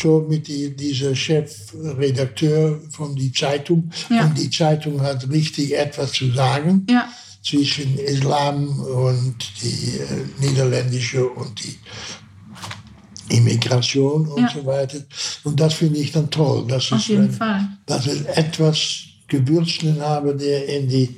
so 0.00 0.26
mit 0.28 0.48
die, 0.48 0.74
dieser 0.74 1.14
Chefredakteur 1.14 2.80
von 2.90 3.14
die 3.14 3.32
Zeitung. 3.32 3.90
Ja. 4.08 4.24
Und 4.24 4.38
die 4.38 4.50
Zeitung 4.50 5.00
hat 5.02 5.28
richtig 5.30 5.76
etwas 5.76 6.12
zu 6.12 6.30
sagen 6.32 6.86
Ja, 6.88 7.08
zwischen 7.42 7.98
Islam 7.98 8.80
und 8.80 9.36
die 9.62 9.98
äh, 9.98 10.24
niederländische 10.40 11.26
und 11.26 11.62
die 11.64 11.78
Immigration 13.34 14.26
und 14.28 14.42
Ja. 14.42 14.50
so 14.52 14.66
weiter. 14.66 14.98
Und 15.44 15.58
das 15.60 15.74
finde 15.74 15.98
ich 16.00 16.12
dann 16.12 16.30
toll. 16.30 16.66
Das 16.68 16.90
auf 16.92 16.98
ist, 16.98 17.08
jeden 17.08 17.30
Fall. 17.32 17.68
dass 17.86 18.06
ich 18.06 18.26
etwas 18.28 19.04
Gewürzen 19.28 20.00
habe, 20.00 20.34
der 20.36 20.66
in 20.68 20.88
die 20.88 21.16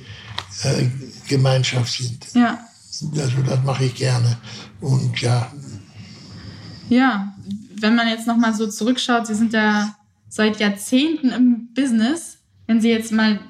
äh, 0.64 0.86
Gemeinschaft 1.28 1.92
sind. 1.92 2.26
Ja, 2.34 2.58
Also 2.88 3.42
das 3.42 3.62
mache 3.64 3.84
ich 3.86 3.94
gerne. 3.94 4.36
Und 4.80 5.20
ja, 5.20 5.50
ja. 6.88 7.28
Wenn 7.80 7.96
man 7.96 8.06
jetzt 8.08 8.26
nochmal 8.28 8.54
so 8.54 8.68
zurückschaut, 8.68 9.26
Sie 9.26 9.34
sind 9.34 9.52
ja 9.52 9.96
seit 10.28 10.60
Jahrzehnten 10.60 11.30
im 11.30 11.68
Business. 11.74 12.36
Wenn 12.68 12.80
Sie 12.80 12.90
jetzt 12.90 13.10
mal 13.10 13.40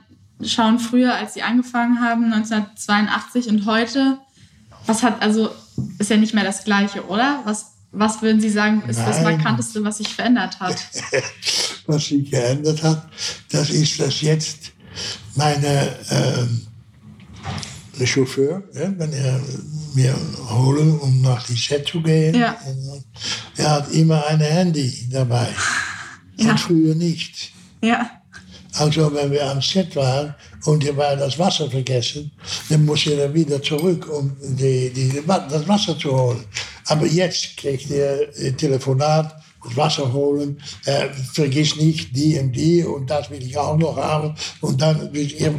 schauen, 0.45 0.79
früher, 0.79 1.15
als 1.15 1.35
Sie 1.35 1.43
angefangen 1.43 2.01
haben, 2.01 2.33
1982 2.33 3.49
und 3.49 3.67
heute, 3.67 4.19
was 4.87 5.03
hat, 5.03 5.23
also, 5.23 5.51
ist 5.99 6.11
ja 6.11 6.17
nicht 6.17 6.35
mehr 6.35 6.45
das 6.45 6.65
Gleiche, 6.65 7.07
oder? 7.07 7.41
Was, 7.45 7.73
was 7.93 8.23
würden 8.23 8.41
Sie 8.41 8.51
sagen, 8.51 8.83
ist 8.89 9.01
das 9.01 9.21
Nein. 9.21 9.37
Markanteste, 9.37 9.85
was 9.85 9.99
sich 9.99 10.09
verändert 10.09 10.61
hat? 10.61 10.77
was 11.87 12.07
sich 12.07 12.31
geändert 12.31 12.83
hat, 12.83 13.09
das 13.51 13.71
ist, 13.71 14.01
dass 14.01 14.21
jetzt 14.21 14.73
meine 15.35 15.97
ähm, 16.11 16.67
Chauffeur, 18.07 18.63
ja, 18.75 18.93
wenn 18.97 19.13
er 19.13 19.41
mir 19.95 20.15
holen, 20.49 20.99
um 20.99 21.21
nach 21.21 21.47
die 21.47 21.55
Set 21.55 21.87
zu 21.87 22.03
gehen, 22.03 22.35
Ja. 22.35 22.57
er 23.57 23.71
hat 23.71 23.93
immer 23.93 24.27
ein 24.27 24.41
Handy 24.41 25.09
dabei. 25.11 25.49
Ja. 26.37 26.51
Und 26.51 26.61
früher 26.61 26.95
nicht. 26.95 27.53
Ja, 27.83 28.11
Also 28.75 29.13
wenn 29.15 29.31
wir 29.31 29.51
am 29.51 29.61
Set 29.61 29.95
waren 29.97 30.35
und 30.65 30.85
er 30.85 30.97
war 30.97 31.17
das 31.17 31.39
Wasser 31.39 31.71
vergessen, 31.71 32.31
dann 32.69 32.85
muss 32.85 33.07
er 33.07 33.33
wieder 33.35 33.63
zurück, 33.63 34.09
um 34.09 34.37
die, 34.41 34.91
die, 34.91 35.23
das 35.27 35.69
Wasser 35.69 35.99
zu 35.99 36.17
holen. 36.17 36.45
Aber 36.87 37.07
jetzt 37.07 37.57
kriegt 37.57 37.91
er 37.91 38.29
ein 38.41 38.57
Telefonat, 38.57 39.37
das 39.65 39.77
Wasser 39.77 40.13
holen, 40.13 40.61
äh, 40.87 41.09
vergiss 41.33 41.77
nicht 41.77 42.17
die 42.17 42.39
und 42.39 42.53
die 42.53 42.83
und 42.83 43.09
das 43.09 43.31
will 43.31 43.43
ich 43.43 43.57
auch 43.57 43.77
noch 43.77 43.97
haben. 43.97 44.35
Und 44.61 44.81
dann 44.81 45.11
er 45.13 45.53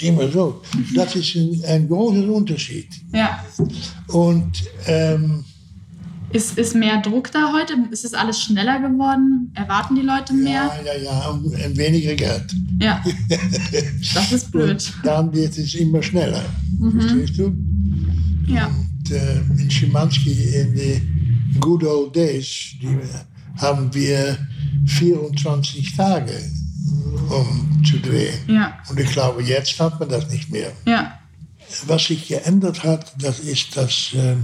immer 0.00 0.28
so. 0.30 0.62
Das 0.94 1.14
ist 1.16 1.34
ein, 1.34 1.62
ein 1.66 1.88
großer 1.88 2.28
Unterschied. 2.28 2.88
ja. 3.12 3.44
Und 4.08 4.64
ähm, 4.86 5.44
Ist, 6.36 6.58
ist 6.58 6.74
mehr 6.74 7.00
Druck 7.00 7.32
da 7.32 7.50
heute? 7.54 7.72
Ist 7.90 8.04
es 8.04 8.12
alles 8.12 8.42
schneller 8.42 8.78
geworden? 8.78 9.50
Erwarten 9.54 9.94
die 9.94 10.02
Leute 10.02 10.34
mehr? 10.34 10.70
ja, 10.84 10.92
ja, 10.92 11.02
ja, 11.02 11.28
und 11.30 11.76
weniger 11.78 12.14
Geld. 12.14 12.54
Ja. 12.78 13.02
Das 14.14 14.32
ist 14.32 14.52
blöd. 14.52 14.70
Und 14.70 15.06
dann 15.06 15.32
wird 15.32 15.56
es 15.56 15.74
immer 15.74 16.02
schneller. 16.02 16.44
Verstehst 16.98 17.38
du? 17.38 17.56
Ja. 18.46 18.66
Und, 18.66 19.10
äh, 19.10 19.62
in 19.62 19.70
Schimanski 19.70 20.30
in 20.30 20.74
den 20.74 21.56
good 21.58 21.82
old 21.84 22.14
days 22.14 22.74
die 22.82 22.98
haben 23.56 23.92
wir 23.94 24.36
24 24.84 25.96
Tage, 25.96 26.34
um 27.30 27.82
zu 27.82 27.98
drehen. 27.98 28.38
Ja. 28.46 28.78
Und 28.90 29.00
ich 29.00 29.10
glaube, 29.10 29.42
jetzt 29.42 29.80
hat 29.80 29.98
man 29.98 30.10
das 30.10 30.30
nicht 30.30 30.50
mehr. 30.50 30.70
Ja. 30.84 31.18
Was 31.86 32.04
sich 32.04 32.28
geändert 32.28 32.84
hat, 32.84 33.14
das 33.22 33.40
ist 33.40 33.74
das, 33.74 34.12
äh, 34.14 34.36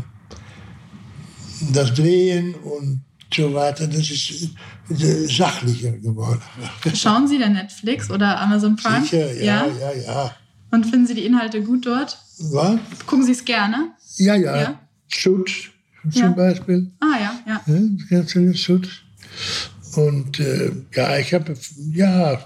das 1.72 1.94
Drehen 1.94 2.54
und 2.54 3.02
so 3.34 3.54
weiter. 3.54 3.86
Das 3.86 4.10
ist 4.10 4.50
äh, 4.90 5.26
sachlicher 5.26 5.92
geworden. 5.92 6.42
Schauen 6.94 7.28
Sie 7.28 7.38
denn 7.38 7.54
Netflix 7.54 8.10
oder 8.10 8.40
Amazon 8.40 8.76
Prime? 8.76 9.02
Sicher, 9.02 9.32
ja, 9.42 9.66
ja, 9.66 9.92
ja. 10.06 10.36
Und 10.70 10.84
finden 10.86 11.06
Sie 11.06 11.14
die 11.14 11.24
Inhalte 11.26 11.62
gut 11.62 11.86
dort? 11.86 12.18
Was? 12.38 12.78
Gucken 13.06 13.24
Sie 13.24 13.32
es 13.32 13.44
gerne? 13.44 13.92
Ja, 14.16 14.34
ja. 14.34 14.60
Ja. 14.60 14.80
Suits 15.08 15.52
zum 16.10 16.22
Ja. 16.22 16.28
Beispiel. 16.30 16.90
Ah 17.00 17.18
ja, 17.20 17.40
ja. 17.46 17.60
Ja, 17.66 18.20
ganz 18.22 18.32
Suits. 18.62 18.88
Und 19.96 20.40
äh, 20.40 20.72
ja, 20.94 21.18
ich 21.18 21.34
habe 21.34 21.54
ja 21.92 22.38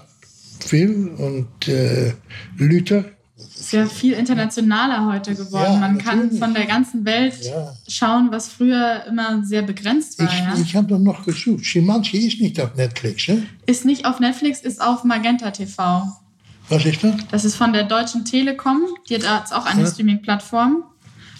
viel 0.59 1.07
und 1.07 1.67
äh, 1.67 2.13
Luther 2.57 3.05
ist 3.37 3.71
ja 3.71 3.85
viel 3.85 4.13
internationaler 4.13 5.05
heute 5.05 5.35
geworden. 5.35 5.73
Ja, 5.73 5.79
Man 5.79 5.97
kann 5.99 6.31
von 6.31 6.53
der 6.53 6.65
ganzen 6.65 7.05
Welt 7.05 7.35
Ja. 7.45 7.73
schauen, 7.87 8.31
was 8.31 8.49
früher 8.49 9.03
immer 9.07 9.43
sehr 9.43 9.61
begrenzt 9.61 10.17
war. 10.19 10.25
Ich, 10.27 10.39
ja? 10.39 10.55
ich 10.61 10.75
habe 10.75 10.97
noch 10.99 11.23
gesucht. 11.25 11.65
Schimanski 11.65 12.27
ist 12.27 12.41
nicht 12.41 12.59
auf 12.59 12.75
Netflix, 12.75 13.27
hè? 13.27 13.43
Ist 13.65 13.85
nicht 13.85 14.05
auf 14.05 14.19
Netflix, 14.19 14.61
ist 14.61 14.81
auf 14.81 15.03
Magenta 15.03 15.51
TV. 15.51 16.03
Was 16.69 16.85
ist 16.85 17.03
das? 17.03 17.15
Das 17.31 17.45
ist 17.45 17.55
von 17.55 17.73
der 17.73 17.83
Deutschen 17.83 18.25
Telekom. 18.25 18.81
Die 19.07 19.15
hat 19.15 19.23
jetzt 19.23 19.53
auch 19.53 19.65
eine. 19.65 19.87
Streaming-Plattform. 19.87 20.83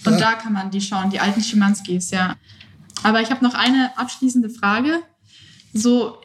Und 0.05 0.21
da 0.21 0.33
kann 0.33 0.53
man 0.53 0.71
die 0.71 0.79
schauen, 0.79 1.09
die 1.09 1.19
alten 1.19 1.41
Schimanskis, 1.41 2.11
ja. 2.11 2.35
Aber 3.03 3.21
ich 3.21 3.29
habe 3.29 3.43
noch 3.43 3.53
eine 3.55 3.91
abschließende 3.97 4.49
Frage. 4.49 4.99
So, 5.73 6.17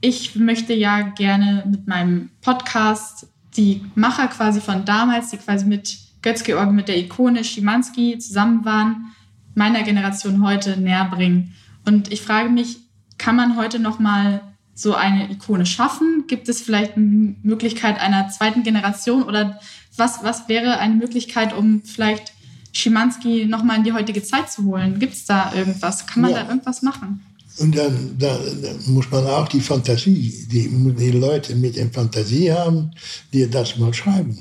ich 0.00 0.34
möchte 0.36 0.74
ja 0.74 1.02
gerne 1.02 1.64
mit 1.70 1.86
meinem 1.86 2.30
Podcast 2.40 3.26
die 3.58 3.82
Macher 3.94 4.28
quasi 4.28 4.60
von 4.60 4.84
damals, 4.84 5.30
die 5.30 5.36
quasi 5.36 5.66
mit 5.66 5.98
Götz-Georg, 6.22 6.72
mit 6.72 6.88
der 6.88 6.96
Ikone 6.98 7.44
Schimanski 7.44 8.18
zusammen 8.18 8.64
waren, 8.64 9.12
meiner 9.54 9.82
Generation 9.82 10.42
heute 10.44 10.80
näher 10.80 11.04
bringen. 11.06 11.54
Und 11.84 12.12
ich 12.12 12.22
frage 12.22 12.48
mich, 12.48 12.78
kann 13.18 13.36
man 13.36 13.56
heute 13.56 13.78
noch 13.80 13.98
mal 13.98 14.40
so 14.74 14.94
eine 14.94 15.30
Ikone 15.30 15.66
schaffen? 15.66 16.24
Gibt 16.28 16.48
es 16.48 16.62
vielleicht 16.62 16.96
eine 16.96 17.34
Möglichkeit 17.42 18.00
einer 18.00 18.28
zweiten 18.28 18.62
Generation 18.62 19.24
oder 19.24 19.58
was, 19.96 20.22
was 20.22 20.48
wäre 20.48 20.78
eine 20.78 20.94
Möglichkeit, 20.94 21.52
um 21.52 21.82
vielleicht 21.82 22.32
Schimanski 22.72 23.46
noch 23.46 23.64
mal 23.64 23.76
in 23.76 23.82
die 23.82 23.92
heutige 23.92 24.22
Zeit 24.22 24.50
zu 24.52 24.64
holen? 24.64 25.00
Gibt 25.00 25.14
es 25.14 25.24
da 25.26 25.52
irgendwas? 25.52 26.06
Kann 26.06 26.22
man 26.22 26.30
Ja. 26.30 26.42
da 26.44 26.48
irgendwas 26.48 26.82
machen? 26.82 27.24
Und 27.58 27.76
dann, 27.76 28.16
dann, 28.18 28.62
dann 28.62 28.78
muss 28.86 29.10
man 29.10 29.26
auch 29.26 29.48
die 29.48 29.60
Fantasie, 29.60 30.46
die, 30.50 30.68
die 30.94 31.10
Leute 31.10 31.56
mit 31.56 31.76
der 31.76 31.90
Fantasie 31.90 32.52
haben, 32.52 32.92
die 33.32 33.48
das 33.50 33.76
mal 33.76 33.92
schreiben. 33.92 34.38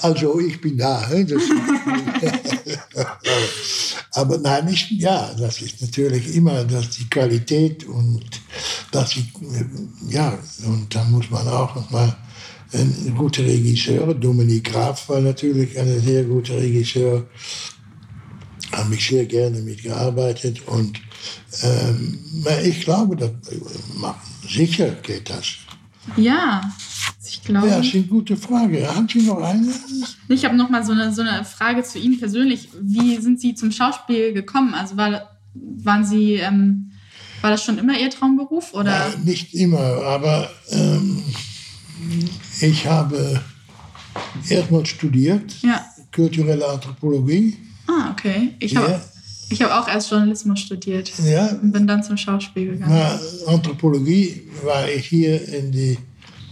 Also 0.00 0.38
ich 0.40 0.60
bin 0.60 0.78
da. 0.78 1.08
aber 4.12 4.38
nein, 4.38 4.68
ich, 4.68 4.90
ja, 4.92 5.34
das 5.38 5.60
ist 5.60 5.82
natürlich 5.82 6.34
immer 6.34 6.64
dass 6.64 6.90
die 6.90 7.08
Qualität 7.10 7.84
und 7.84 8.24
dass 8.92 9.16
ich, 9.16 9.26
ja, 10.08 10.38
und 10.64 10.94
dann 10.94 11.10
muss 11.10 11.30
man 11.30 11.48
auch 11.48 11.74
noch 11.74 11.90
mal 11.90 12.16
ein 12.72 13.14
guter 13.16 13.42
Regisseur, 13.42 14.14
Dominik 14.14 14.72
Graf 14.72 15.08
war 15.08 15.20
natürlich 15.20 15.78
ein 15.78 16.00
sehr 16.00 16.24
guter 16.24 16.56
Regisseur, 16.56 17.26
habe 18.72 18.94
ich 18.94 19.06
sehr 19.06 19.26
gerne 19.26 19.60
mitgearbeitet 19.60 20.66
und 20.66 21.00
maar 22.44 22.62
ich 22.64 22.80
glaube, 22.82 23.16
dass, 23.16 23.30
ma- 23.96 24.20
sicher 24.48 24.90
geht 25.02 25.28
das. 25.30 25.46
Ja, 26.16 26.62
ich 27.28 27.42
glaube. 27.42 27.68
Ja, 27.68 27.78
das 27.78 27.86
ist 27.86 27.94
eine 27.94 28.04
gute 28.04 28.36
Frage. 28.36 28.86
Haben 28.94 29.08
Sie 29.08 29.22
noch 29.22 29.42
eine? 29.42 29.72
Ich 30.28 30.44
habe 30.44 30.56
noch 30.56 30.68
mal 30.70 30.84
so 30.84 30.92
eine, 30.92 31.12
so 31.12 31.22
eine 31.22 31.44
Frage 31.44 31.82
zu 31.82 31.98
Ihnen 31.98 32.18
persönlich. 32.18 32.68
Wie 32.80 33.16
sind 33.16 33.40
Sie 33.40 33.54
zum 33.54 33.72
Schauspiel 33.72 34.32
gekommen? 34.32 34.74
Also 34.74 34.96
war, 34.96 35.36
waren 35.54 36.04
Sie, 36.04 36.34
ähm, 36.34 36.92
war 37.40 37.50
das 37.50 37.64
schon 37.64 37.78
immer 37.78 37.98
Ihr 37.98 38.10
Traumberuf 38.10 38.72
oder? 38.74 38.90
Ja, 38.90 39.14
nicht 39.24 39.52
immer, 39.54 39.78
aber 40.04 40.48
ähm, 40.70 41.22
ich 42.60 42.86
habe 42.86 43.40
erstmal 44.48 44.86
studiert, 44.86 45.60
Ja. 45.62 45.84
kulturelle 46.14 46.66
Anthropologie. 46.68 47.56
Ah, 47.88 48.10
okay. 48.12 48.54
Ich 48.60 48.76
habe 48.76 48.92
Ja. 48.92 49.00
Ich 49.48 49.62
hab 49.62 49.70
auch 49.70 49.88
erst 49.88 50.10
Journalismus 50.10 50.60
studiert 50.60 51.12
Ja, 51.24 51.46
und 51.48 51.72
bin 51.72 51.86
dann 51.86 52.02
zum 52.02 52.16
Schauspiel 52.16 52.72
gegangen. 52.72 52.92
maar 52.92 53.20
Anthropologie 53.46 54.42
war 54.64 54.88
ich 54.88 55.06
hier 55.06 55.46
in 55.48 55.70
die 55.72 55.98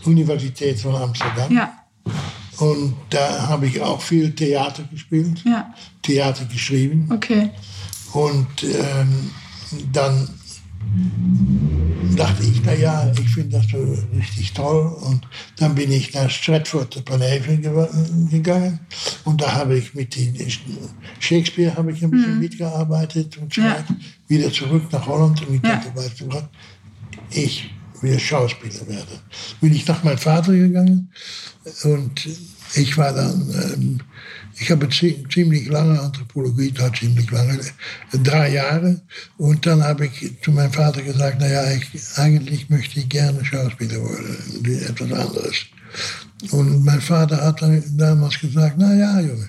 Universität 0.05 0.79
von 0.81 0.95
Amsterdam. 0.95 1.53
Ja, 1.53 1.73
Und 2.59 2.95
da 3.11 3.49
habe 3.49 3.67
ich 3.67 3.81
auch 3.81 4.01
viel 4.01 4.33
Theater 4.35 4.85
gespielt, 4.91 5.43
ja, 5.45 5.73
Theater 6.03 6.45
geschrieben. 6.45 7.09
okay. 7.13 7.51
Und 8.13 8.63
ähm, 8.63 9.31
dann 9.93 10.29
dachte 12.16 12.42
ich, 12.44 12.62
naja, 12.64 13.10
ich 13.19 13.28
finde 13.28 13.58
das 13.58 13.67
so 13.71 13.97
richtig 14.17 14.52
toll. 14.52 14.86
Und 15.02 15.26
dann 15.58 15.75
bin 15.75 15.91
ich 15.93 16.12
nach 16.15 16.30
Stratford 16.30 16.97
upon 16.97 17.23
Avon 17.23 17.62
ge- 17.62 17.89
gegangen. 18.30 18.80
Und 19.25 19.41
da 19.41 19.52
habe 19.52 19.78
ich 19.78 19.95
mit 19.95 20.15
den 20.17 20.36
Shakespeare 21.21 21.75
habe 21.76 21.93
ich 21.93 22.02
ein 22.02 22.10
bisschen 22.10 22.39
mitgearbeitet 22.41 23.36
und 23.39 23.52
so 23.52 23.60
Ja. 23.60 23.84
Wieder 24.28 24.52
zurück 24.52 24.84
nach 24.93 25.06
Holland 25.06 25.47
und 25.47 25.54
ich 25.56 25.62
Ja. 25.62 25.76
dachte, 25.76 25.95
weißt 25.97 26.21
du 26.21 26.28
was, 26.32 26.45
ich 27.30 27.71
will 28.00 28.19
Schauspieler 28.19 28.86
werden. 28.89 29.19
Bin 29.60 29.75
ich 29.75 29.86
nach 29.86 30.02
meinem 30.04 30.19
Vater 30.19 30.52
gegangen 30.52 31.10
und 31.84 32.28
ich 32.75 32.97
war 32.99 33.12
dann, 33.12 33.75
ähm, 33.75 34.00
ich 34.58 34.71
habe 34.71 34.86
zie- 34.88 35.25
ziemlich 35.32 35.67
lange 35.69 35.99
Anthropologie, 36.00 36.71
da 36.73 36.93
ziemlich 36.93 37.30
lange, 37.30 37.58
drei 38.12 38.52
Jahre. 38.52 39.00
Und 39.36 39.67
dann 39.67 39.82
habe 39.82 40.06
ich 40.06 40.32
zu 40.43 40.52
meinem 40.52 40.73
Vater 40.73 41.02
gesagt, 41.02 41.40
naja, 41.40 41.71
ich, 41.73 41.86
eigentlich 42.17 42.71
möchte 42.71 43.00
ich 43.00 43.08
gerne 43.08 43.45
Schauspieler 43.45 43.97
werden, 44.00 44.82
etwas 44.88 45.12
anderes. 45.12 45.56
Und 46.50 46.84
mein 46.84 47.00
Vater 47.00 47.43
hat 47.45 47.62
dann 47.62 47.82
damals 47.97 48.38
gesagt, 48.40 48.78
naja, 48.78 49.21
Junge, 49.21 49.49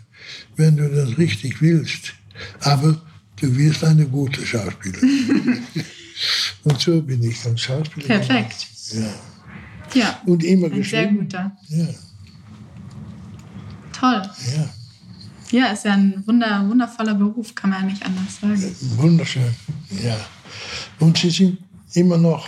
wenn 0.55 0.77
du 0.77 0.89
das 0.89 1.17
richtig 1.17 1.61
willst, 1.61 2.13
aber 2.61 3.01
du 3.41 3.55
wirst 3.57 3.83
eine 3.83 4.05
gute 4.07 4.45
Schauspielerin. 4.45 5.59
Und 6.63 6.79
so 6.81 7.01
bin 7.01 7.21
ich 7.23 7.41
dann 7.43 7.57
Schauspieler. 7.57 8.07
geworden. 8.07 8.27
Perfekt. 8.27 8.67
Ja. 8.93 9.13
Ja, 9.93 10.21
Und 10.25 10.43
immer 10.43 10.67
ein 10.67 10.83
sehr 10.83 11.03
geschrieben. 11.03 11.19
guter. 11.19 11.51
Ja, 11.69 11.87
Toll. 13.91 14.21
ja, 14.55 14.69
Ja, 15.55 15.67
ist 15.67 15.85
ja 15.85 15.93
ein 15.93 16.21
wunder, 16.25 16.65
wundervoller 16.67 17.13
Beruf, 17.13 17.55
kann 17.55 17.69
man 17.69 17.79
ja 17.81 17.85
nicht 17.85 18.05
anders 18.05 18.39
sagen. 18.41 18.75
wunderschön. 18.97 19.55
Ja. 20.03 20.17
Und 20.99 21.17
Sie 21.17 21.29
sind 21.29 21.57
immer 21.93 22.17
noch 22.17 22.45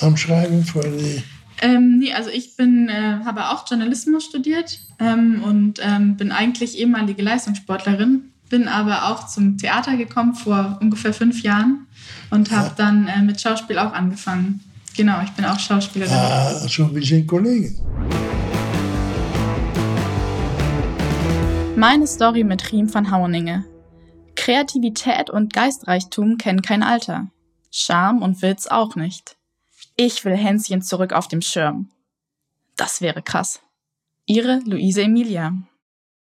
am 0.00 0.16
Schreiben 0.16 0.64
für 0.64 0.80
die. 0.80 1.22
Ähm, 1.60 1.98
nee, 1.98 2.12
also 2.14 2.30
ich 2.30 2.56
bin, 2.56 2.88
äh, 2.88 3.18
habe 3.26 3.50
auch 3.50 3.68
Journalismus 3.68 4.24
studiert 4.24 4.80
ähm, 5.00 5.42
und 5.44 5.80
ähm, 5.82 6.16
bin 6.16 6.30
eigentlich 6.32 6.78
ehemalige 6.78 7.20
Leistungssportlerin, 7.22 8.22
bin 8.48 8.68
aber 8.68 9.08
auch 9.10 9.26
zum 9.26 9.58
Theater 9.58 9.96
gekommen 9.96 10.34
vor 10.34 10.78
ungefähr 10.80 11.12
fünf 11.12 11.42
Jahren 11.42 11.86
und 12.30 12.50
habe 12.52 12.68
Ja. 12.68 12.74
dann 12.76 13.08
äh, 13.08 13.20
mit 13.22 13.40
Schauspiel 13.40 13.76
auch 13.78 13.92
angefangen. 13.92 14.60
Genau, 14.96 15.20
ich 15.24 15.30
bin 15.32 15.44
auch 15.44 15.58
Schauspielerin. 15.58 16.14
Ah, 16.14 16.52
so, 16.68 16.94
wir 16.94 17.02
sind 17.04 17.26
Kollegen. 17.26 17.76
Meine 21.78 22.08
Story 22.08 22.42
mit 22.42 22.72
Riem 22.72 22.92
van 22.92 23.12
Hauninge. 23.12 23.64
Kreativität 24.34 25.30
und 25.30 25.52
Geistreichtum 25.52 26.36
kennen 26.36 26.60
kein 26.60 26.82
Alter. 26.82 27.28
Charme 27.70 28.20
und 28.20 28.42
Witz 28.42 28.66
auch 28.66 28.96
nicht. 28.96 29.36
Ich 29.94 30.24
will 30.24 30.36
Hänschen 30.36 30.82
zurück 30.82 31.12
auf 31.12 31.28
dem 31.28 31.40
Schirm. 31.40 31.88
Das 32.74 33.00
wäre 33.00 33.22
krass. 33.22 33.60
Ihre 34.26 34.58
Luise 34.64 35.02
Emilia. 35.02 35.52